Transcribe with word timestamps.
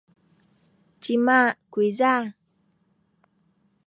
cima 1.01 1.39
kuyza? 1.71 2.13